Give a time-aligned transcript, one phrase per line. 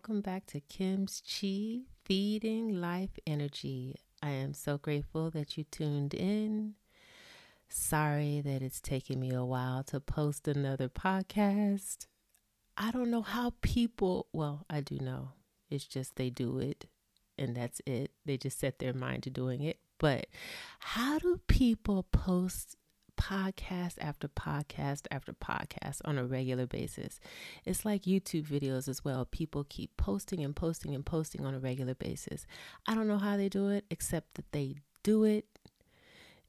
[0.00, 3.96] Welcome back to Kim's Chi Feeding Life Energy.
[4.22, 6.72] I am so grateful that you tuned in.
[7.68, 12.06] Sorry that it's taken me a while to post another podcast.
[12.78, 15.32] I don't know how people, well, I do know.
[15.68, 16.86] It's just they do it
[17.36, 18.12] and that's it.
[18.24, 19.80] They just set their mind to doing it.
[19.98, 20.28] But
[20.78, 22.74] how do people post
[23.20, 27.20] podcast after podcast after podcast on a regular basis?
[27.64, 29.26] It's like YouTube videos as well.
[29.26, 32.46] People keep posting and posting and posting on a regular basis.
[32.86, 35.46] I don't know how they do it, except that they do it.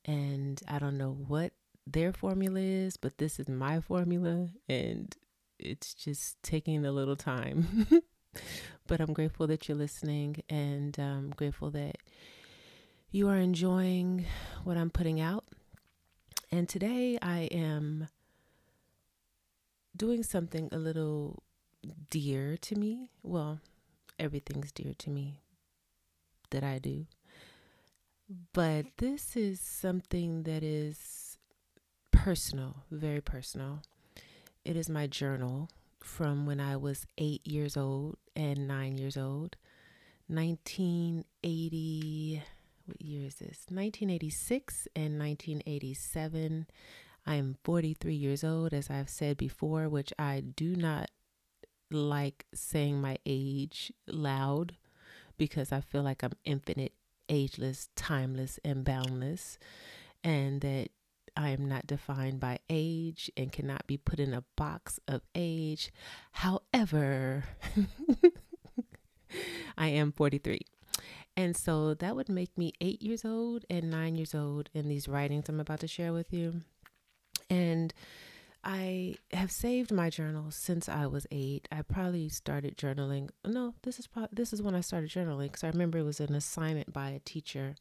[0.06, 1.54] And I don't know what
[1.86, 4.48] their formula is, but this is my formula.
[4.70, 5.16] And
[5.60, 7.88] it's just taking a little time.
[8.88, 11.98] but I'm grateful that you're listening and I'm grateful that
[13.12, 14.26] you are enjoying
[14.64, 15.44] what I'm putting out.
[16.52, 18.10] And today I am
[19.96, 21.44] doing something a little
[22.10, 23.08] dear to me.
[23.24, 23.62] Well,
[24.20, 25.40] everything's dear to me
[26.50, 27.06] that I do.
[28.52, 31.38] But this is something that is
[32.12, 33.82] personal, very personal.
[34.66, 35.70] It is my journal
[36.02, 39.56] from when I was eight years old and nine years old.
[40.28, 42.44] 1980,
[42.92, 43.66] what year is this?
[43.70, 46.68] 1986 and 1987.
[47.26, 51.10] I am 43 years old, as I've said before, which I do not
[51.90, 54.76] like saying my age loud
[55.38, 56.94] because I feel like I'm infinite,
[57.30, 59.58] ageless, timeless, and boundless,
[60.24, 60.90] and that
[61.38, 65.94] I am not defined by age and cannot be put in a box of age.
[66.32, 67.46] However,
[69.78, 70.60] I am 43.
[71.38, 75.08] And so that would make me eight years old and nine years old in these
[75.08, 76.62] writings I'm about to share with you.
[77.50, 77.94] And
[78.64, 81.68] I have saved my journal since I was eight.
[81.72, 83.30] I probably started journaling.
[83.46, 86.20] No, this is pro- this is when I started journaling because I remember it was
[86.20, 87.76] an assignment by a teacher.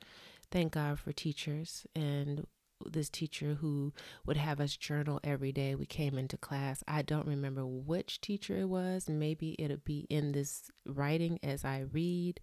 [0.50, 2.46] Thank God for teachers and
[2.86, 3.92] this teacher who
[4.24, 6.82] would have us journal every day we came into class.
[6.88, 9.08] I don't remember which teacher it was.
[9.08, 12.40] Maybe it'll be in this writing as I read.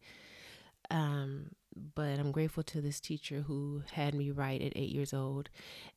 [1.97, 5.49] But I'm grateful to this teacher who had me write at eight years old.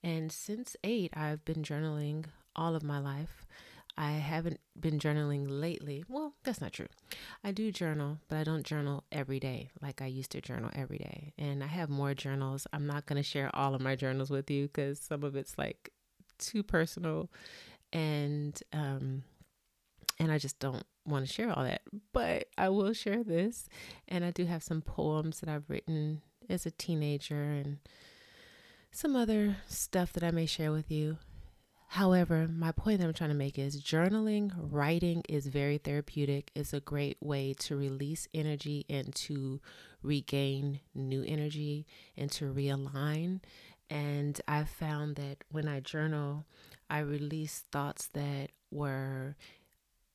[0.03, 2.25] And since eight, I've been journaling
[2.57, 3.45] all of my life.
[3.99, 6.03] I haven't been journaling lately.
[6.09, 6.87] Well, that's not true.
[7.45, 10.97] I do journal, but I don't journal every day like I used to journal every
[10.97, 11.35] day.
[11.37, 12.67] And I have more journals.
[12.73, 15.59] I'm not going to share all of my journals with you because some of it's
[15.59, 15.91] like
[16.39, 17.29] too personal
[17.93, 19.23] and um
[20.19, 21.83] and I just don't want to share all that.
[22.13, 23.69] But I will share this.
[24.09, 27.79] And I do have some poems that I've written as a teenager and
[28.91, 31.19] some other stuff that I may share with you.
[31.95, 36.53] However, my point that I'm trying to make is journaling, writing is very therapeutic.
[36.55, 39.61] It's a great way to release energy and to
[40.01, 43.41] regain new energy and to realign.
[43.89, 46.47] And I found that when I journal,
[46.89, 49.35] I release thoughts that were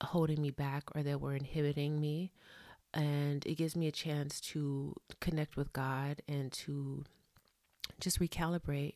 [0.03, 2.31] holding me back or that were inhibiting me.
[2.93, 7.03] And it gives me a chance to connect with God and to
[7.99, 8.95] just recalibrate.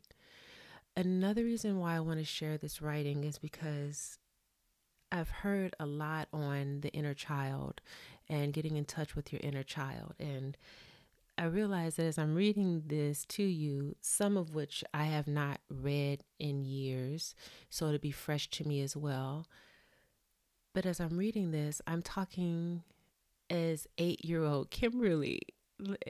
[0.95, 4.17] Another reason why I want to share this writing is because
[5.11, 7.81] I've heard a lot on the inner child
[8.27, 10.13] and getting in touch with your inner child.
[10.19, 10.55] And
[11.37, 15.61] I realize that as I'm reading this to you, some of which I have not
[15.69, 17.33] read in years,
[17.69, 19.47] so it'll be fresh to me as well.
[20.73, 22.83] But as I'm reading this, I'm talking
[23.49, 25.41] as eight year old Kimberly.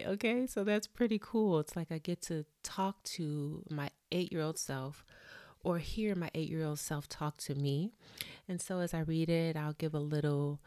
[0.05, 1.59] Okay, so that's pretty cool.
[1.59, 5.05] It's like I get to talk to my eight year old self
[5.63, 7.93] or hear my eight year old self talk to me.
[8.47, 10.59] And so as I read it, I'll give a little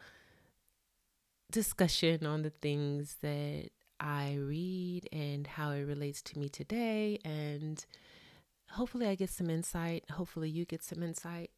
[1.51, 3.69] discussion on the things that
[3.99, 7.19] I read and how it relates to me today.
[7.23, 7.85] And
[8.71, 10.03] hopefully, I get some insight.
[10.11, 11.51] Hopefully, you get some insight.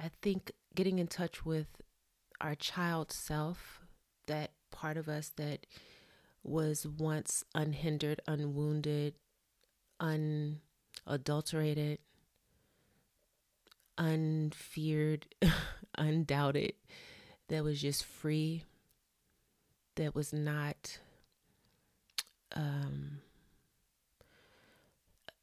[0.00, 1.66] I think getting in touch with
[2.40, 3.80] our child self,
[4.28, 5.66] that part of us that
[6.44, 9.14] was once unhindered, unwounded,
[9.98, 11.98] unadulterated,
[13.98, 15.26] unfeared,
[15.98, 16.74] undoubted,
[17.48, 18.62] that was just free,
[19.96, 21.00] that was not
[22.54, 23.18] um,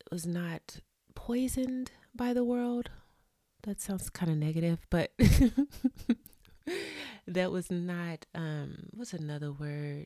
[0.10, 0.78] was not
[1.14, 2.90] poisoned by the world.
[3.66, 5.12] That sounds kind of negative, but
[7.28, 10.06] that was not um what's another word?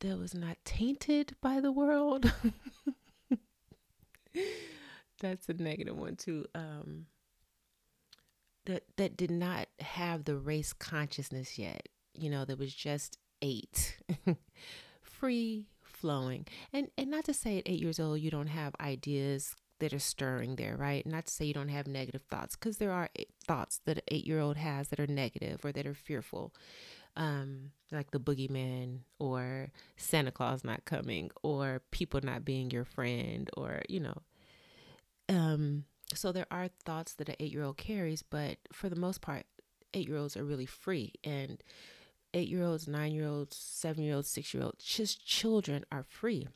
[0.00, 2.32] That was not tainted by the world.
[5.20, 6.46] That's a negative one too.
[6.54, 7.06] Um
[8.64, 11.90] that that did not have the race consciousness yet.
[12.14, 13.98] You know, that was just eight.
[15.02, 16.46] Free flowing.
[16.72, 19.98] And and not to say at eight years old you don't have ideas that are
[19.98, 21.06] stirring there, right?
[21.06, 23.08] Not to say you don't have negative thoughts, because there are
[23.46, 26.54] thoughts that an eight year old has that are negative or that are fearful,
[27.16, 33.50] um, like the boogeyman or Santa Claus not coming or people not being your friend
[33.56, 34.22] or, you know.
[35.28, 35.84] Um,
[36.14, 39.44] so there are thoughts that an eight year old carries, but for the most part,
[39.94, 41.12] eight year olds are really free.
[41.22, 41.62] And
[42.34, 46.04] eight year olds, nine year olds, seven year olds, six year olds, just children are
[46.08, 46.48] free.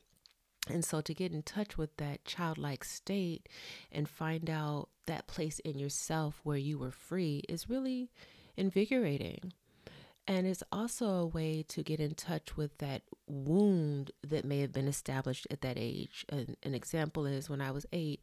[0.69, 3.49] And so to get in touch with that childlike state
[3.91, 8.09] and find out that place in yourself where you were free is really
[8.55, 9.53] invigorating.
[10.25, 14.71] And it's also a way to get in touch with that wound that may have
[14.71, 16.25] been established at that age.
[16.29, 18.21] An, an example is when I was eight,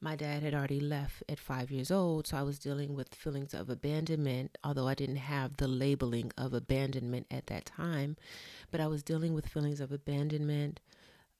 [0.00, 3.52] my dad had already left at five years old, so I was dealing with feelings
[3.54, 8.16] of abandonment, although I didn't have the labeling of abandonment at that time.
[8.70, 10.80] But I was dealing with feelings of abandonment,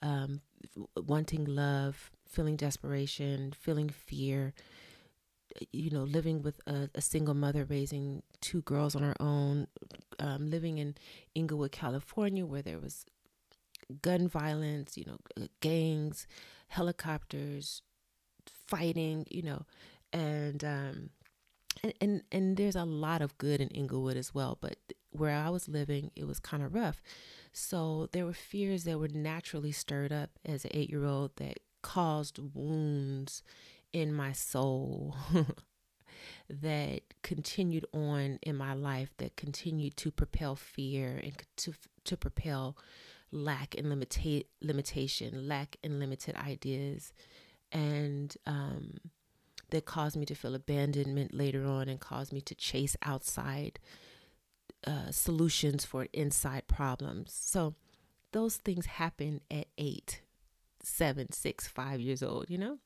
[0.02, 0.40] um,
[0.96, 4.54] wanting love, feeling desperation, feeling fear,
[5.72, 9.66] you know, living with a, a, single mother raising two girls on her own,
[10.18, 10.94] um, living in
[11.34, 13.06] Inglewood, California, where there was
[14.02, 16.26] gun violence, you know, gangs,
[16.68, 17.82] helicopters,
[18.66, 19.64] fighting, you know,
[20.12, 21.10] and um,
[21.82, 24.76] and and and there's a lot of good in Inglewood as well, but
[25.10, 27.02] where I was living, it was kind of rough.
[27.52, 31.60] So there were fears that were naturally stirred up as an eight year old that
[31.82, 33.42] caused wounds
[33.92, 35.16] in my soul
[36.50, 41.74] that continued on in my life that continued to propel fear and to
[42.04, 42.76] to propel
[43.30, 47.12] lack and limita- limitation lack and limited ideas
[47.70, 48.94] and um,
[49.70, 53.78] that caused me to feel abandonment later on and caused me to chase outside
[54.86, 57.32] uh, solutions for inside problems.
[57.32, 57.74] So
[58.32, 60.22] those things happen at eight,
[60.82, 62.78] seven, six, five years old, you know?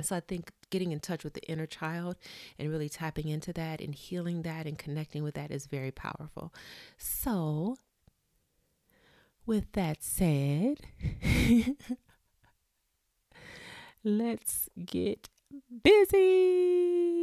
[0.00, 2.16] So I think getting in touch with the inner child
[2.58, 6.54] and really tapping into that and healing that and connecting with that is very powerful.
[6.96, 7.76] So,
[9.44, 10.80] with that said,
[14.04, 15.28] let's get
[15.84, 17.18] busy.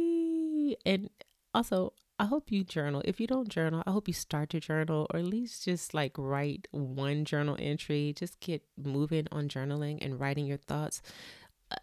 [0.86, 1.10] And
[1.52, 3.00] also, I hope you journal.
[3.06, 6.12] If you don't journal, I hope you start to journal or at least just like
[6.18, 8.12] write one journal entry.
[8.14, 11.00] Just get moving on journaling and writing your thoughts.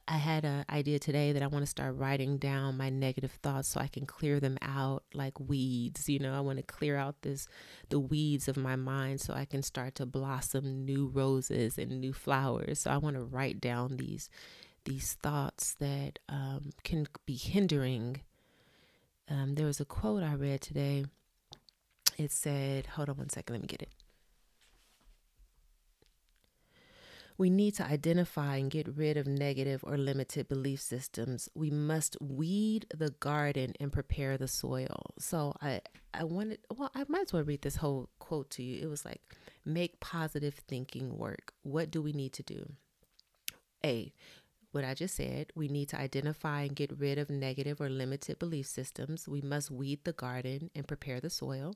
[0.08, 3.70] I had an idea today that I want to start writing down my negative thoughts
[3.70, 6.08] so I can clear them out like weeds.
[6.08, 7.48] You know, I want to clear out this
[7.90, 12.14] the weeds of my mind so I can start to blossom new roses and new
[12.14, 12.82] flowers.
[12.82, 14.30] So I want to write down these
[14.86, 18.22] these thoughts that um, can be hindering.
[19.30, 21.06] Um, there was a quote I read today.
[22.18, 23.90] It said, hold on one second, let me get it.
[27.38, 31.50] We need to identify and get rid of negative or limited belief systems.
[31.54, 35.12] We must weed the garden and prepare the soil.
[35.20, 35.82] So I,
[36.16, 38.82] I wanted, well, I might as well read this whole quote to you.
[38.82, 39.22] It was like,
[39.64, 41.54] make positive thinking work.
[41.62, 42.72] What do we need to do?
[43.86, 44.12] A,
[44.78, 45.52] what I just said.
[45.56, 49.28] We need to identify and get rid of negative or limited belief systems.
[49.28, 51.74] We must weed the garden and prepare the soil.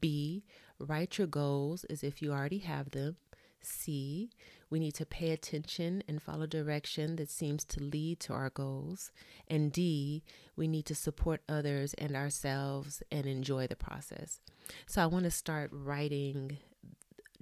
[0.00, 0.42] B,
[0.80, 3.16] write your goals as if you already have them.
[3.62, 4.30] C,
[4.70, 9.12] we need to pay attention and follow direction that seems to lead to our goals.
[9.46, 10.24] And D,
[10.56, 14.40] we need to support others and ourselves and enjoy the process.
[14.88, 16.58] So I want to start writing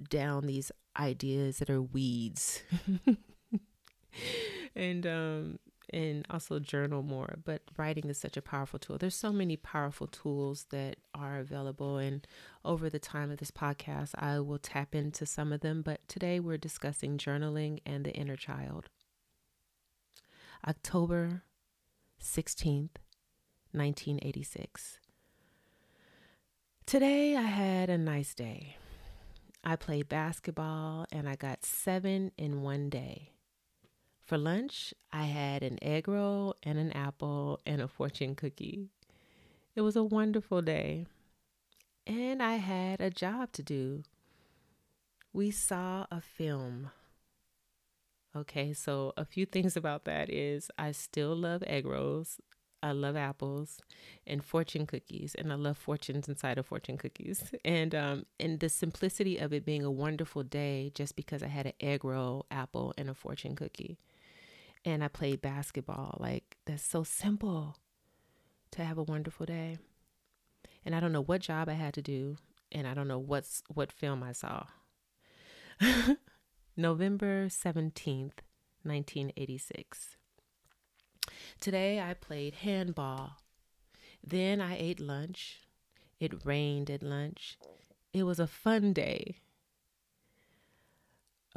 [0.09, 2.61] down these ideas that are weeds.
[4.75, 5.59] and um
[5.93, 7.37] and also journal more.
[7.43, 8.97] But writing is such a powerful tool.
[8.97, 11.97] There's so many powerful tools that are available.
[11.97, 12.25] And
[12.63, 15.81] over the time of this podcast, I will tap into some of them.
[15.81, 18.89] But today we're discussing journaling and the inner child.
[20.67, 21.43] October
[22.21, 22.97] 16th,
[23.71, 24.99] 1986.
[26.85, 28.77] Today I had a nice day.
[29.63, 33.34] I played basketball and I got seven in one day.
[34.25, 38.89] For lunch, I had an egg roll and an apple and a fortune cookie.
[39.75, 41.05] It was a wonderful day.
[42.07, 44.01] And I had a job to do.
[45.31, 46.89] We saw a film.
[48.35, 52.39] Okay, so a few things about that is I still love egg rolls.
[52.81, 53.79] I love apples
[54.25, 57.43] and fortune cookies, and I love fortunes inside of fortune cookies.
[57.65, 61.67] And um, and the simplicity of it being a wonderful day, just because I had
[61.67, 63.97] an egg roll, apple, and a fortune cookie,
[64.85, 66.17] and I played basketball.
[66.19, 67.77] Like that's so simple
[68.71, 69.79] to have a wonderful day.
[70.85, 72.37] And I don't know what job I had to do,
[72.71, 74.65] and I don't know what's what film I saw.
[76.77, 78.41] November seventeenth,
[78.83, 80.15] nineteen eighty six.
[81.59, 83.37] Today I played handball.
[84.23, 85.61] Then I ate lunch.
[86.19, 87.57] It rained at lunch.
[88.13, 89.37] It was a fun day.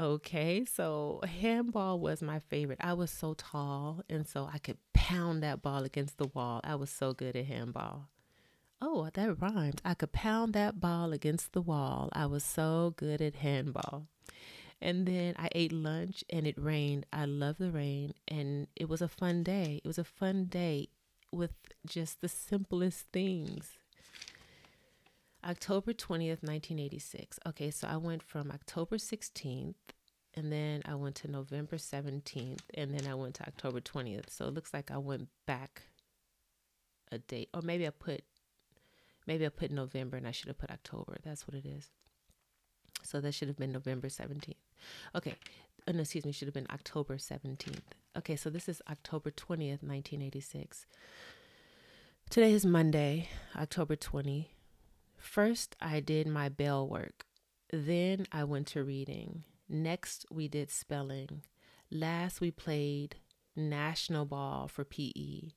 [0.01, 2.79] Okay, so handball was my favorite.
[2.81, 6.61] I was so tall, and so I could pound that ball against the wall.
[6.63, 8.09] I was so good at handball.
[8.81, 9.83] Oh, that rhymed.
[9.85, 12.11] I could pound that ball against the wall.
[12.13, 14.07] I was so good at handball.
[14.81, 17.05] And then I ate lunch and it rained.
[17.13, 19.81] I love the rain and it was a fun day.
[19.83, 20.91] It was a fun day
[21.33, 21.51] with
[21.85, 23.79] just the simplest things.
[25.45, 27.39] October 20th, 1986.
[27.47, 29.75] Okay, so I went from October 16th
[30.35, 34.31] and then I went to November 17th and then I went to October 20th.
[34.31, 35.83] So it looks like I went back
[37.11, 38.23] a date or maybe I put
[39.27, 41.17] maybe I put November and I should have put October.
[41.23, 41.91] That's what it is.
[43.03, 44.55] So that should have been November 17th.
[45.15, 45.35] Okay.
[45.87, 47.81] Oh, no, excuse me, should have been October 17th.
[48.17, 50.87] Okay, so this is October 20th, 1986.
[52.29, 54.51] Today is Monday, October 20.
[55.19, 57.27] First, I did my bell work.
[57.71, 59.45] Then I went to reading.
[59.69, 61.43] Next, we did spelling.
[61.91, 63.17] Last, we played
[63.55, 65.51] national ball for PE.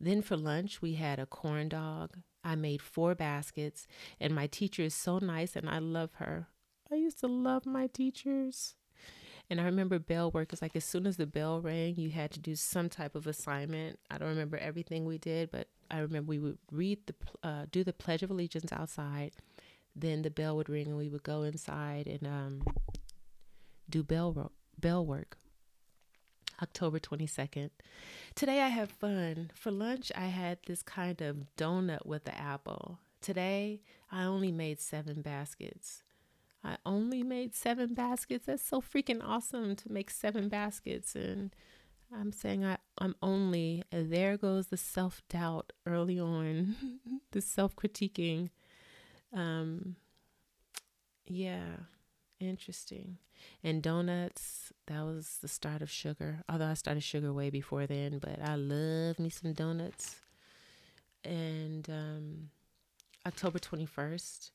[0.00, 2.18] Then for lunch, we had a corn dog.
[2.44, 3.86] I made four baskets,
[4.20, 6.46] and my teacher is so nice, and I love her.
[6.90, 8.76] I used to love my teachers.
[9.50, 12.30] And I remember bell work is like as soon as the bell rang, you had
[12.32, 13.98] to do some type of assignment.
[14.10, 17.84] I don't remember everything we did, but I remember we would read the uh, do
[17.84, 19.32] the Pledge of Allegiance outside.
[19.94, 22.62] Then the bell would ring and we would go inside and um,
[23.88, 25.36] do bell ro- bell work.
[26.60, 27.70] October 22nd.
[28.34, 29.50] Today I have fun.
[29.54, 32.98] For lunch, I had this kind of donut with the apple.
[33.20, 33.80] Today,
[34.10, 36.02] I only made seven baskets.
[36.64, 38.46] I only made seven baskets.
[38.46, 41.14] That's so freaking awesome to make seven baskets.
[41.14, 41.54] And
[42.14, 46.76] I'm saying I, I'm only, there goes the self doubt early on,
[47.32, 48.50] the self critiquing.
[49.32, 49.96] Um,
[51.26, 51.64] yeah,
[52.40, 53.18] interesting.
[53.62, 56.42] And donuts, that was the start of sugar.
[56.48, 60.16] Although I started sugar way before then, but I love me some donuts.
[61.24, 62.50] And um,
[63.26, 64.50] October 21st,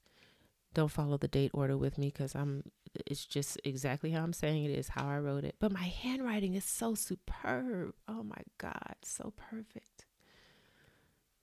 [0.74, 2.64] don't follow the date order with me because I'm
[3.06, 5.56] it's just exactly how I'm saying it is how I wrote it.
[5.60, 7.94] But my handwriting is so superb.
[8.08, 10.06] Oh my God, so perfect.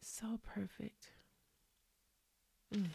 [0.01, 1.11] So perfect.
[2.75, 2.87] Mm.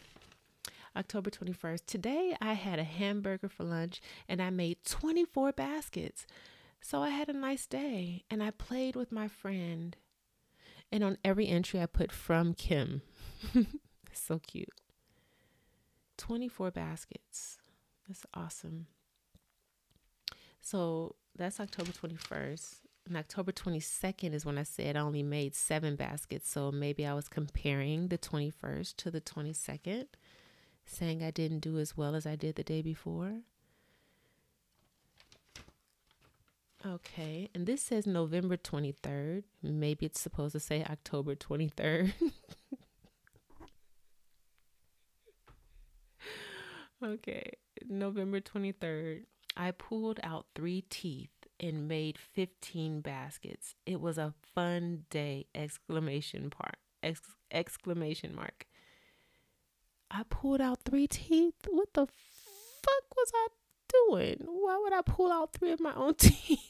[0.96, 1.86] October 21st.
[1.86, 6.26] Today I had a hamburger for lunch and I made 24 baskets.
[6.82, 9.96] So I had a nice day and I played with my friend.
[10.92, 13.02] And on every entry I put from Kim.
[14.14, 14.70] so cute.
[16.18, 17.58] 24 baskets.
[18.08, 18.88] That's awesome.
[20.62, 22.76] So that's October 21st.
[23.08, 26.50] And October 22nd is when I said I only made seven baskets.
[26.50, 30.08] So maybe I was comparing the 21st to the 22nd,
[30.86, 33.42] saying I didn't do as well as I did the day before.
[36.86, 39.44] Okay, and this says November 23rd.
[39.64, 42.14] Maybe it's supposed to say October 23rd.
[47.04, 47.52] Okay,
[47.88, 49.24] November 23rd,
[49.58, 51.30] I pulled out three teeth
[51.60, 53.76] and made 15 baskets.
[53.86, 55.48] It was a fun day!
[55.56, 56.78] Exclamation part.
[57.02, 58.66] Ex- exclamation mark.
[60.12, 61.56] I pulled out three teeth.
[61.70, 63.48] What the fuck was I
[64.10, 64.44] doing?
[64.46, 66.62] Why would I pull out three of my own teeth?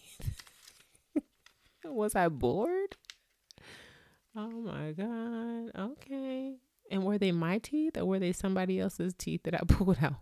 [1.84, 2.96] was I bored?
[4.36, 5.72] Oh my god.
[5.78, 6.56] Okay.
[6.92, 10.16] And were they my teeth or were they somebody else's teeth that I pulled out?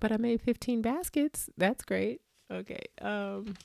[0.00, 1.50] But I made 15 baskets.
[1.56, 2.20] That's great.
[2.50, 2.82] Okay.
[3.00, 3.56] Um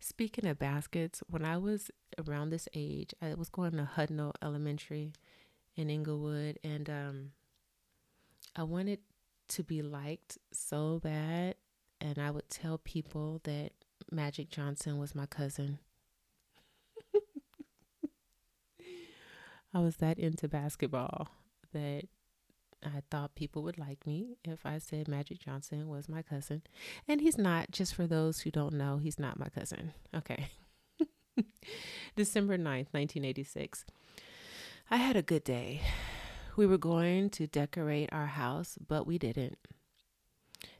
[0.00, 1.90] speaking of baskets, when I was
[2.24, 5.12] around this age, I was going to Hudnall Elementary
[5.74, 7.30] in Inglewood and um
[8.54, 9.00] I wanted
[9.48, 11.56] to be liked so bad,
[12.00, 13.72] and I would tell people that
[14.10, 15.78] Magic Johnson was my cousin.
[19.74, 21.28] I was that into basketball
[21.72, 22.04] that
[22.86, 26.62] I thought people would like me if I said Magic Johnson was my cousin.
[27.08, 29.92] And he's not, just for those who don't know, he's not my cousin.
[30.14, 30.50] Okay.
[32.16, 33.84] December 9th, 1986.
[34.90, 35.80] I had a good day.
[36.56, 39.58] We were going to decorate our house, but we didn't.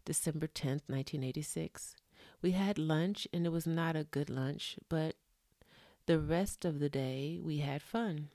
[0.04, 1.96] December 10th, 1986.
[2.40, 5.16] We had lunch, and it was not a good lunch, but
[6.06, 8.28] the rest of the day we had fun.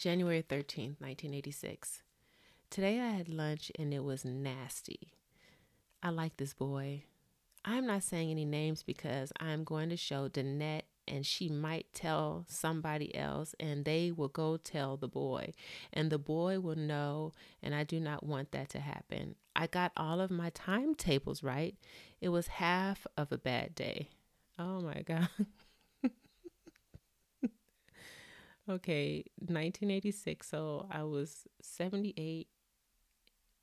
[0.00, 2.00] January 13th, 1986.
[2.70, 5.12] Today I had lunch and it was nasty.
[6.02, 7.04] I like this boy.
[7.66, 12.46] I'm not saying any names because I'm going to show Danette and she might tell
[12.48, 15.52] somebody else and they will go tell the boy
[15.92, 19.34] and the boy will know and I do not want that to happen.
[19.54, 21.74] I got all of my timetables right.
[22.22, 24.08] It was half of a bad day.
[24.58, 25.28] Oh my god.
[28.70, 30.48] Okay, 1986.
[30.48, 32.46] So I was 78.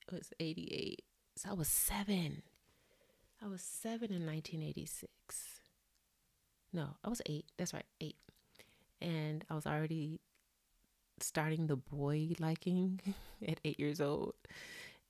[0.06, 1.02] It was 88.
[1.38, 2.42] So I was seven.
[3.42, 5.08] I was seven in 1986.
[6.74, 7.46] No, I was eight.
[7.58, 8.18] That's right, eight.
[9.02, 10.20] And I was already
[11.22, 13.00] starting the boy liking
[13.48, 14.34] at eight years old.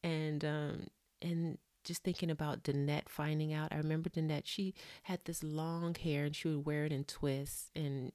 [0.03, 0.87] And, um,
[1.23, 3.73] and just thinking about Danette finding out.
[3.73, 7.71] I remember Danette, she had this long hair and she would wear it in twists
[7.75, 8.11] and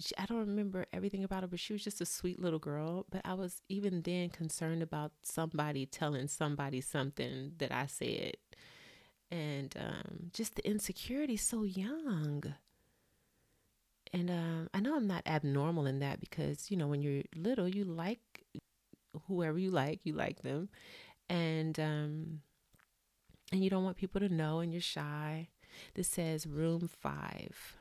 [0.00, 3.06] she, I don't remember everything about her, but she was just a sweet little girl.
[3.10, 8.36] But I was even then concerned about somebody telling somebody something that I said.
[9.30, 12.54] And um, just the insecurity so young.
[14.12, 17.68] And um, I know I'm not abnormal in that because, you know, when you're little,
[17.68, 18.44] you like
[19.28, 20.68] whoever you like, you like them.
[21.28, 22.40] And, um,
[23.52, 25.48] and you don't want people to know and you're shy.
[25.94, 27.76] This says room five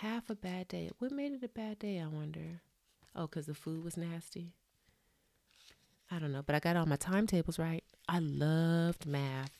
[0.00, 0.90] half a bad day.
[0.98, 2.60] What made it a bad day, I wonder?
[3.16, 4.52] Oh, because the food was nasty.
[6.10, 7.84] I don't know, but I got all my timetables right.
[8.08, 9.50] I loved math.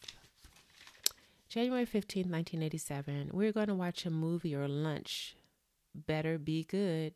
[1.48, 3.30] January 15th, 1987.
[3.32, 5.34] We we're going to watch a movie or lunch.
[5.94, 7.14] Better be good.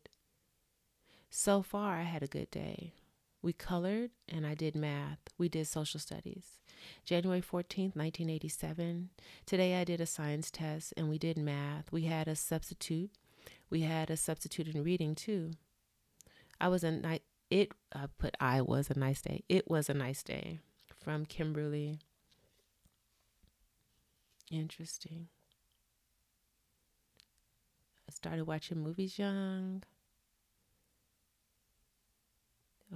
[1.29, 2.93] So far, I had a good day.
[3.43, 5.19] We colored and I did math.
[5.37, 6.59] We did social studies.
[7.03, 9.09] January 14th, 1987.
[9.45, 11.91] Today I did a science test and we did math.
[11.91, 13.11] We had a substitute.
[13.69, 15.51] We had a substitute in reading too.
[16.61, 19.43] I was a night it I put I was a nice day.
[19.49, 20.59] It was a nice day
[21.03, 21.99] from Kimberly.
[24.49, 25.27] Interesting.
[28.07, 29.83] I started watching movies young.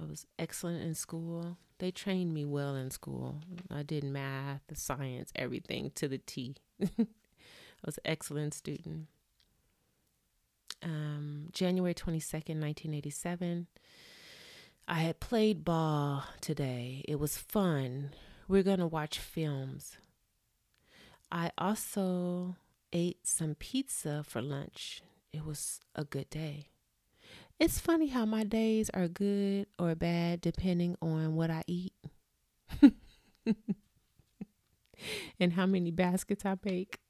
[0.00, 1.58] I was excellent in school.
[1.78, 3.40] They trained me well in school.
[3.70, 6.56] I did math, science, everything to the T.
[6.82, 7.06] I
[7.84, 9.06] was an excellent student.
[10.82, 13.68] Um, January 22nd, 1987.
[14.88, 17.04] I had played ball today.
[17.06, 18.10] It was fun.
[18.48, 19.98] We're going to watch films.
[21.30, 22.56] I also
[22.92, 25.02] ate some pizza for lunch.
[25.32, 26.70] It was a good day.
[27.58, 31.92] It's funny how my days are good or bad depending on what I eat
[35.40, 37.00] and how many baskets I bake.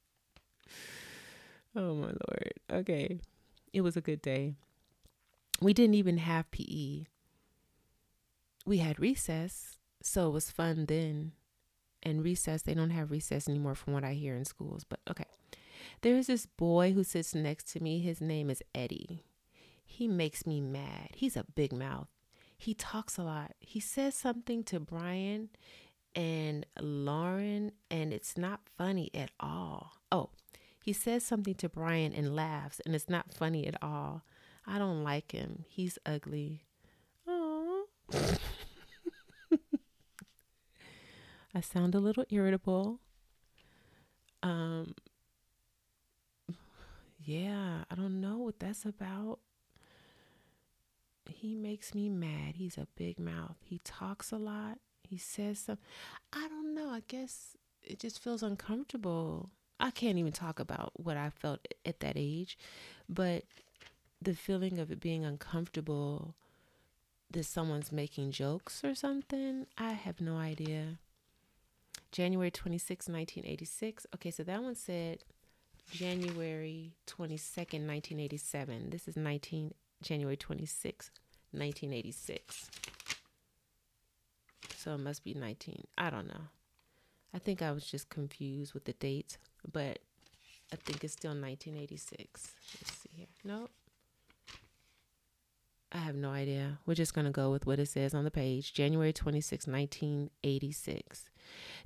[1.75, 2.53] Oh my lord.
[2.71, 3.19] Okay.
[3.73, 4.55] It was a good day.
[5.61, 7.05] We didn't even have PE.
[8.65, 11.33] We had recess, so it was fun then.
[12.01, 15.25] And recess, they don't have recess anymore from what I hear in schools, but okay.
[16.01, 17.99] There's this boy who sits next to me.
[17.99, 19.25] His name is Eddie.
[19.91, 21.09] He makes me mad.
[21.15, 22.07] He's a big mouth.
[22.55, 23.55] He talks a lot.
[23.59, 25.49] He says something to Brian
[26.13, 29.93] and Lauren, and it's not funny at all.
[30.11, 30.29] Oh,
[30.79, 34.21] he says something to Brian and laughs, and it's not funny at all.
[34.65, 35.65] I don't like him.
[35.67, 36.65] He's ugly.
[37.27, 37.87] Oh.
[41.55, 42.99] I sound a little irritable.
[44.43, 44.93] Um
[47.19, 49.39] yeah, I don't know what that's about
[51.29, 52.55] he makes me mad.
[52.55, 53.57] He's a big mouth.
[53.63, 54.79] He talks a lot.
[55.03, 55.77] He says some
[56.33, 56.89] I don't know.
[56.89, 59.49] I guess it just feels uncomfortable.
[59.79, 62.57] I can't even talk about what I felt at that age,
[63.07, 63.43] but
[64.21, 66.35] the feeling of it being uncomfortable
[67.31, 70.97] that someone's making jokes or something, I have no idea.
[72.11, 74.07] January 26, 1986.
[74.15, 75.23] Okay, so that one said
[75.91, 78.89] January 22nd, 1987.
[78.89, 81.11] This is 19 January 26,
[81.51, 82.69] 1986.
[84.77, 85.83] So it must be 19.
[85.97, 86.47] I don't know.
[87.33, 89.37] I think I was just confused with the dates,
[89.71, 89.99] but
[90.71, 92.51] I think it's still 1986.
[92.81, 93.27] Let's see here.
[93.43, 93.71] Nope.
[95.91, 96.77] I have no idea.
[96.85, 101.29] We're just going to go with what it says on the page January 26, 1986.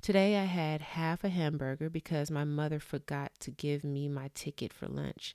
[0.02, 4.74] Today I had half a hamburger because my mother forgot to give me my ticket
[4.74, 5.34] for lunch.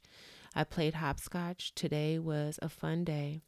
[0.55, 1.73] I played hopscotch.
[1.75, 3.41] Today was a fun day.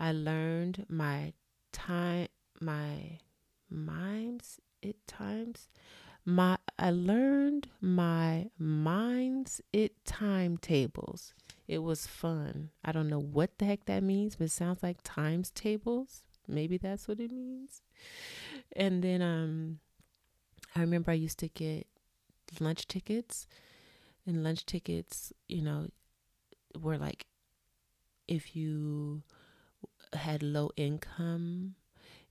[0.00, 1.32] I learned my
[1.72, 2.28] time,
[2.60, 3.18] my
[3.70, 5.68] mimes, it times.
[6.24, 11.34] My I learned my minds it timetables.
[11.66, 12.70] It was fun.
[12.84, 16.22] I don't know what the heck that means, but it sounds like times tables.
[16.46, 17.82] Maybe that's what it means.
[18.74, 19.80] And then um
[20.74, 21.86] I remember I used to get
[22.60, 23.46] lunch tickets
[24.26, 25.88] and lunch tickets, you know,
[26.80, 27.26] were like
[28.26, 29.22] if you
[30.12, 31.74] had low income,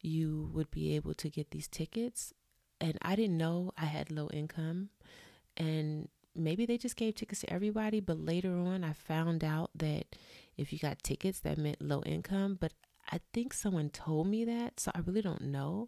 [0.01, 2.33] you would be able to get these tickets.
[2.79, 4.89] And I didn't know I had low income.
[5.57, 10.15] And maybe they just gave tickets to everybody, but later on I found out that
[10.55, 12.73] if you got tickets that meant low income, but
[13.11, 15.87] I think someone told me that, so I really don't know.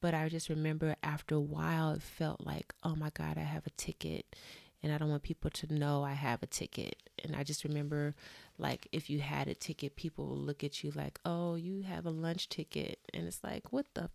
[0.00, 3.66] But I just remember after a while it felt like, oh my God, I have
[3.66, 4.36] a ticket
[4.84, 7.02] and I don't want people to know I have a ticket.
[7.24, 8.14] And I just remember
[8.58, 12.04] like if you had a ticket, people will look at you like, oh, you have
[12.04, 12.98] a lunch ticket.
[13.14, 14.10] And it's like, what the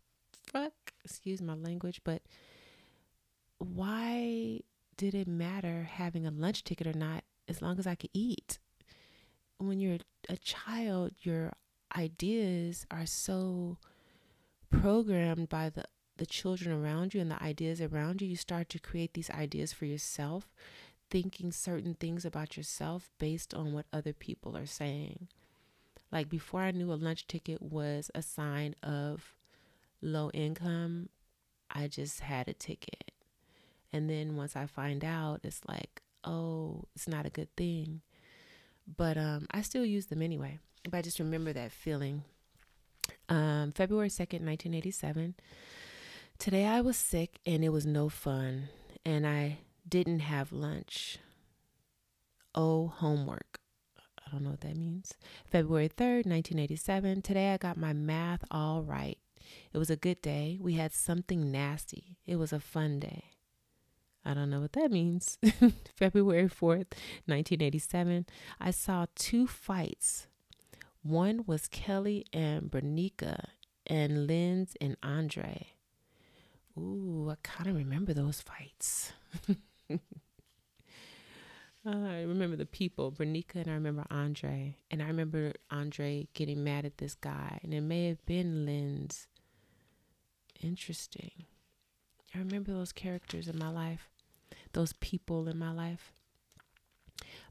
[0.45, 0.73] fuck?
[1.03, 2.21] Excuse my language, but
[3.58, 4.60] why
[4.95, 8.60] did it matter having a lunch ticket or not as long as I could eat?
[9.58, 9.97] When you're
[10.29, 11.51] a child, your
[11.97, 13.79] ideas are so
[14.69, 15.86] programmed by the
[16.19, 19.71] the children around you and the ideas around you, you start to create these ideas
[19.71, 20.49] for yourself,
[21.10, 25.29] thinking certain things about yourself based on what other people are saying.
[26.12, 29.34] Like before I knew a lunch ticket was a sign of
[30.01, 31.08] low income,
[31.71, 33.12] I just had a ticket.
[33.93, 38.01] And then once I find out, it's like, oh, it's not a good thing.
[38.97, 40.60] But um, I still use them anyway.
[40.84, 42.23] But I just remember that feeling.
[43.29, 45.36] Um, February 2nd, 1987.
[46.39, 48.69] Today I was sick and it was no fun.
[49.06, 51.17] And I didn't have lunch.
[52.56, 53.60] Oh, homework.
[53.97, 55.15] I don't know what that means.
[55.45, 57.23] February 3rd, 1987.
[57.23, 59.17] Today I got my math all right.
[59.73, 60.58] It was a good day.
[60.62, 62.15] We had something nasty.
[62.25, 63.32] It was a fun day.
[64.23, 65.38] I don't know what that means.
[65.97, 68.28] February 4th, 1987,
[68.62, 70.28] I saw two fights.
[71.04, 73.43] One was Kelly and Bernica
[73.86, 75.73] and Linz and Andre.
[76.79, 79.11] Ooh, I kind of remember those fights.
[79.91, 79.97] uh,
[81.85, 84.77] I remember the people, Bernica and I remember Andre.
[84.89, 87.59] And I remember Andre getting mad at this guy.
[87.63, 89.27] And it may have been Lynn's.
[90.61, 91.45] Interesting.
[92.33, 94.09] I remember those characters in my life,
[94.73, 96.13] those people in my life.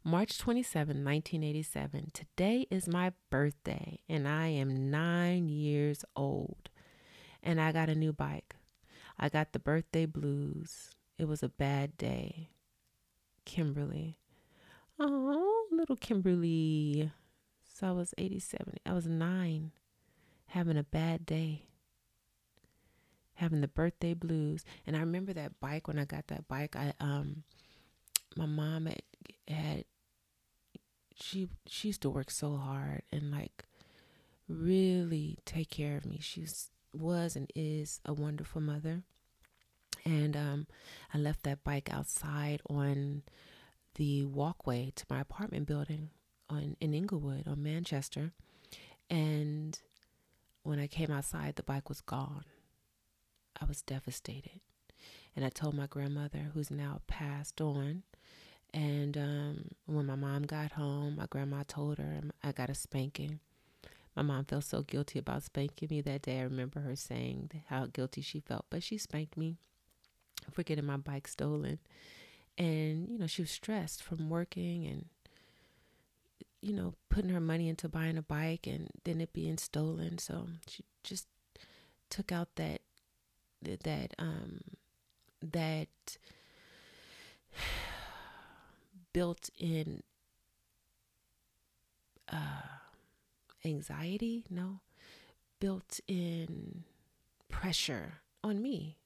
[0.05, 2.11] March 27, 1987.
[2.15, 6.71] Today is my birthday, and I am nine years old.
[7.43, 8.55] And I got a new bike.
[9.19, 10.91] I got the birthday blues.
[11.19, 12.51] It was a bad day.
[13.45, 14.19] Kimberly.
[14.99, 17.11] Oh, little Kimberly.
[17.75, 18.75] So I was 87.
[18.87, 19.73] I was nine,
[20.47, 21.69] having a bad day
[23.39, 24.65] having the birthday blues.
[24.87, 26.75] And I remember that bike when I got that bike.
[26.75, 27.45] I um,
[28.37, 29.03] my mom had,
[29.47, 29.85] had
[31.15, 33.65] she she used to work so hard and like
[34.49, 36.19] really take care of me.
[36.21, 36.71] She was
[37.37, 39.03] and is a wonderful mother.
[40.05, 40.67] And um,
[41.13, 43.23] I left that bike outside on
[43.97, 46.11] the walkway to my apartment building
[46.49, 48.33] on in Inglewood on Manchester.
[49.11, 49.79] And
[50.63, 52.45] when I came outside, the bike was gone.
[53.61, 54.61] I was devastated.
[55.35, 58.03] And I told my grandmother, who's now passed on.
[58.75, 63.41] And um, when my mom got home, my grandma told her I got a spanking.
[64.19, 66.41] My mom felt so guilty about spanking me that day.
[66.41, 69.59] I remember her saying how guilty she felt, but she spanked me
[70.51, 71.79] for getting my bike stolen.
[72.59, 75.05] And, you know, she was stressed from working and,
[76.61, 80.19] you know, putting her money into buying a bike and then it being stolen.
[80.19, 81.29] So she just
[82.11, 82.81] took out that
[83.63, 84.63] that um
[85.41, 85.87] that
[89.13, 90.03] built in
[92.33, 92.78] uh
[93.65, 94.81] anxiety no
[95.61, 96.85] built in
[97.49, 98.97] pressure on me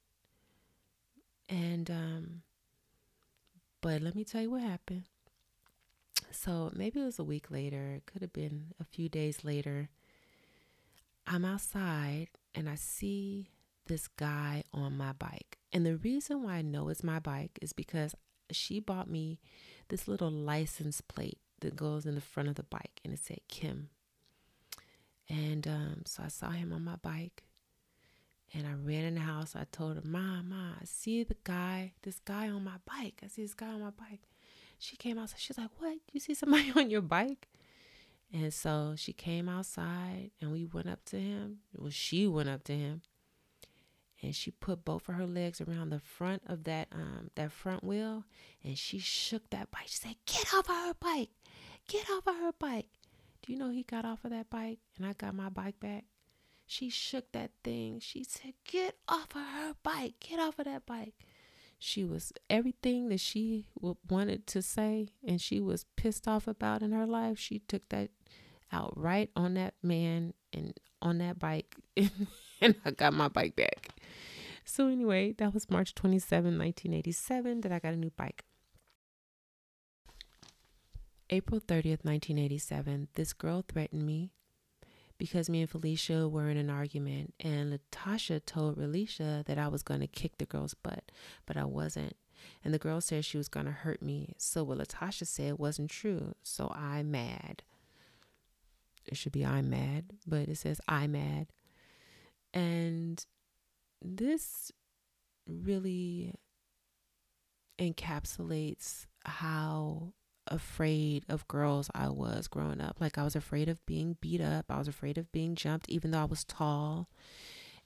[1.48, 2.42] and um
[3.80, 5.04] but let me tell you what happened
[6.30, 9.88] so maybe it was a week later it could have been a few days later
[11.26, 13.48] I'm outside and I see
[13.86, 15.58] this guy on my bike.
[15.72, 18.14] And the reason why I know it's my bike is because
[18.50, 19.40] she bought me
[19.88, 23.38] this little license plate that goes in the front of the bike and it said
[23.48, 23.88] Kim.
[25.28, 27.44] And um, so I saw him on my bike
[28.54, 29.56] and I ran in the house.
[29.56, 33.20] I told her, Mom, Mom, I see the guy, this guy on my bike.
[33.24, 34.20] I see this guy on my bike.
[34.78, 35.40] She came outside.
[35.40, 35.98] She's like, What?
[36.12, 37.48] You see somebody on your bike?
[38.32, 41.58] And so she came outside and we went up to him.
[41.76, 43.02] Well, she went up to him
[44.22, 47.84] and she put both of her legs around the front of that um that front
[47.84, 48.24] wheel
[48.64, 49.86] and she shook that bike.
[49.88, 51.30] She said, Get off of her bike.
[51.88, 52.86] Get off of her bike.
[53.42, 56.04] Do you know he got off of that bike and I got my bike back?
[56.66, 57.98] She shook that thing.
[58.00, 60.14] She said, Get off of her bike.
[60.20, 61.14] Get off of that bike.
[61.78, 63.66] She was everything that she
[64.08, 67.38] wanted to say and she was pissed off about in her life.
[67.38, 68.10] She took that
[68.70, 71.74] out right on that man and on that bike.
[72.60, 73.88] and I got my bike back.
[74.64, 78.44] So, anyway, that was March 27, 1987, that I got a new bike.
[81.32, 84.32] April 30th, 1987, this girl threatened me
[85.16, 89.82] because me and Felicia were in an argument, and Latasha told Relisha that I was
[89.82, 91.10] going to kick the girl's butt,
[91.46, 92.16] but I wasn't.
[92.62, 94.34] And the girl said she was going to hurt me.
[94.36, 96.34] So what Latasha said wasn't true.
[96.42, 97.62] So I'm mad.
[99.06, 101.46] It should be I'm mad, but it says I'm mad.
[102.52, 103.24] And
[104.02, 104.70] this
[105.46, 106.34] really
[107.78, 110.12] encapsulates how
[110.52, 112.98] afraid of girls I was growing up.
[113.00, 114.66] Like I was afraid of being beat up.
[114.68, 117.08] I was afraid of being jumped, even though I was tall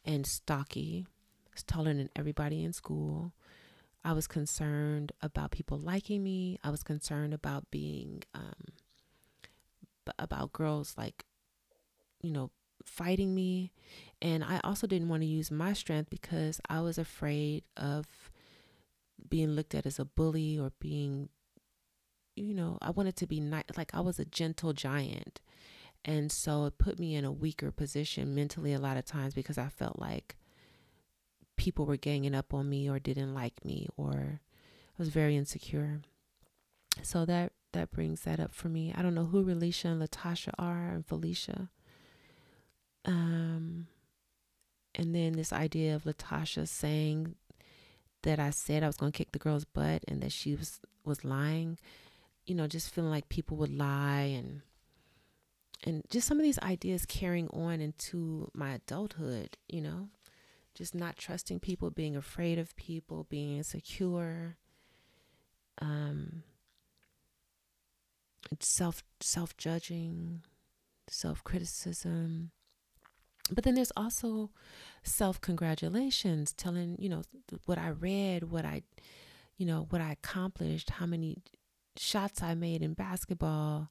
[0.05, 1.07] and stocky.
[1.47, 3.33] I was taller than everybody in school.
[4.05, 6.59] I was concerned about people liking me.
[6.63, 8.73] I was concerned about being, um,
[10.19, 11.25] about girls like,
[12.23, 12.51] you know,
[12.85, 13.73] fighting me.
[14.23, 18.07] And I also didn't want to use my strength because I was afraid of
[19.29, 21.29] being looked at as a bully or being
[22.37, 25.41] you know, I wanted to be nice, like I was a gentle giant.
[26.05, 29.59] And so it put me in a weaker position mentally a lot of times because
[29.59, 30.37] I felt like
[31.57, 36.03] people were ganging up on me or didn't like me or I was very insecure.
[37.03, 38.95] So that that brings that up for me.
[38.97, 41.71] I don't know who Relisha and Latasha are and Felicia.
[43.05, 43.89] Um
[44.95, 47.35] and then this idea of Latasha saying
[48.23, 50.81] that I said I was going to kick the girl's butt and that she was
[51.05, 51.79] was lying
[52.47, 54.63] you know, just feeling like people would lie and
[55.85, 60.09] and just some of these ideas carrying on into my adulthood, you know,
[60.75, 64.57] just not trusting people, being afraid of people, being insecure,
[65.81, 66.43] um,
[68.61, 70.43] self self judging,
[71.09, 72.53] self criticism.
[73.51, 74.51] But then there's also
[75.03, 77.23] self congratulations, telling you know
[77.67, 78.83] what I read, what I,
[79.57, 81.39] you know, what I accomplished, how many
[81.99, 83.91] shots I made in basketball,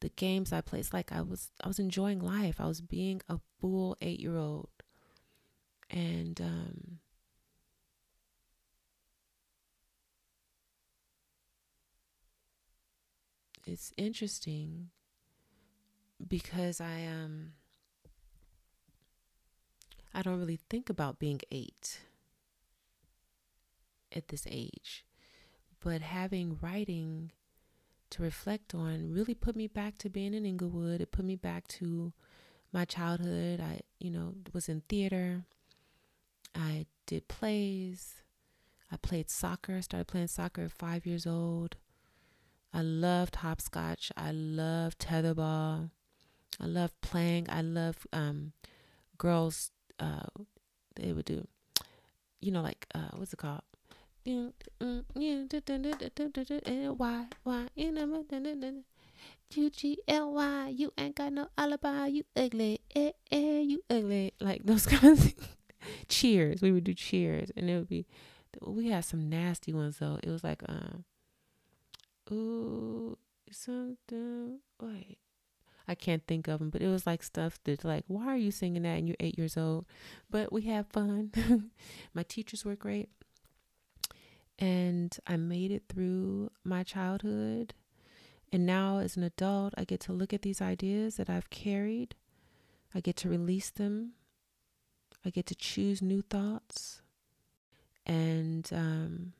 [0.00, 0.92] the games I played.
[0.92, 2.60] Like I was I was enjoying life.
[2.60, 4.68] I was being a full eight year old.
[5.90, 6.98] And um
[13.66, 14.90] it's interesting
[16.26, 17.52] because I um
[20.14, 22.00] I don't really think about being eight
[24.14, 25.04] at this age
[25.84, 27.32] but having writing
[28.10, 31.00] to reflect on really put me back to being in Inglewood.
[31.00, 32.12] It put me back to
[32.72, 33.60] my childhood.
[33.60, 35.44] I, you know, was in theater.
[36.54, 38.22] I did plays.
[38.90, 39.76] I played soccer.
[39.76, 41.76] I started playing soccer at five years old.
[42.74, 44.12] I loved hopscotch.
[44.16, 45.90] I loved tetherball.
[46.60, 47.46] I loved playing.
[47.48, 48.52] I loved um,
[49.16, 49.70] girls.
[49.98, 50.26] Uh,
[50.96, 51.46] they would do,
[52.40, 53.62] you know, like uh, what's it called?
[56.96, 57.68] Why, why,
[59.54, 64.32] U G L Y, you ain't got no alibi, you ugly, eh, eh, you ugly.
[64.40, 65.48] Like those kind of things.
[66.08, 66.62] cheers.
[66.62, 68.06] We would do cheers, and it would be.
[68.60, 70.18] We had some nasty ones though.
[70.22, 71.04] It was like, um,
[72.30, 73.18] ooh,
[73.50, 74.60] something.
[74.80, 75.18] Wait,
[75.88, 78.50] I can't think of them, but it was like stuff that's like, why are you
[78.50, 78.98] singing that?
[78.98, 79.86] And you're eight years old,
[80.30, 81.32] but we had fun.
[82.14, 83.08] My teachers were great.
[84.58, 87.74] And I made it through my childhood.
[88.52, 92.14] And now, as an adult, I get to look at these ideas that I've carried.
[92.94, 94.12] I get to release them.
[95.24, 97.00] I get to choose new thoughts.
[98.04, 99.32] And um,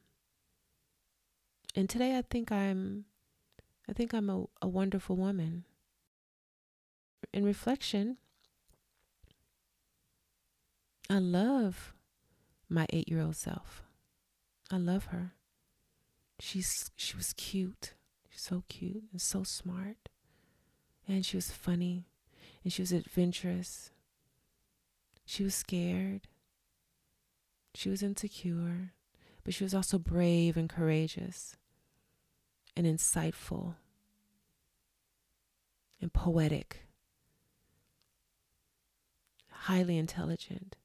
[1.75, 3.07] and today, I think I'm,
[3.89, 5.65] I think I'm a, a wonderful woman.
[7.33, 8.19] In reflection,
[11.09, 11.95] I love
[12.69, 13.83] my eight year old self.
[14.73, 15.35] I love her.
[16.41, 17.93] She's she was cute.
[18.31, 20.09] She's so cute and so smart.
[21.07, 22.07] And she was funny.
[22.65, 23.91] And she was adventurous.
[25.27, 26.23] She was scared.
[27.75, 28.95] She was insecure.
[29.45, 31.57] But she was also brave and courageous
[32.75, 33.75] and insightful
[36.01, 36.87] and poetic,
[39.51, 40.77] highly intelligent.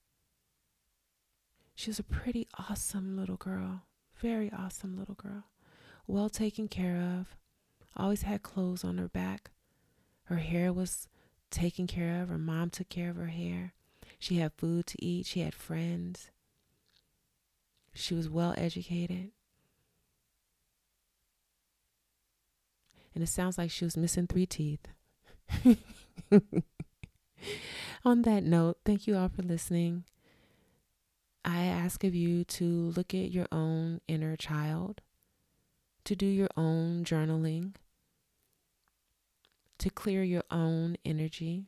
[1.77, 3.83] She was a pretty awesome little girl,
[4.19, 5.43] very awesome little girl,
[6.07, 7.37] well taken care of,
[7.95, 9.51] always had clothes on her back.
[10.23, 11.07] Her hair was
[11.51, 13.75] taken care of, her mom took care of her hair.
[14.17, 16.31] She had food to eat, she had friends.
[17.93, 19.29] She was well educated.
[23.13, 24.87] And it sounds like she was missing three teeth.
[28.03, 30.05] On that note, thank you all for listening.
[31.45, 35.01] I ask of you to look at your own inner child,
[36.05, 37.75] to do your own journaling,
[39.79, 41.67] to clear your own energy,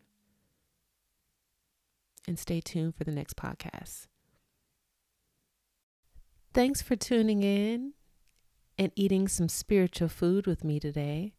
[2.27, 4.08] and stay tuned for the next podcast.
[6.53, 7.93] Thanks for tuning in
[8.77, 11.34] and eating some spiritual food with me today.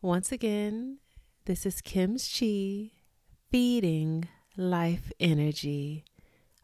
[0.00, 0.98] Once again,
[1.46, 2.92] this is Kim's Chi
[3.50, 6.04] feeding life energy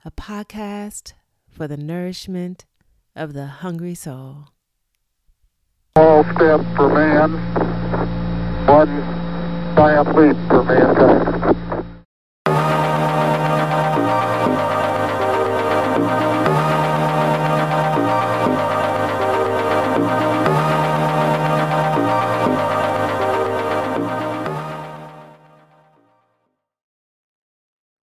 [0.05, 1.12] a podcast
[1.49, 2.65] for the nourishment
[3.15, 4.49] of the hungry soul.
[5.95, 7.31] All step for man,
[8.67, 8.88] one
[9.77, 11.72] giant leap for mankind.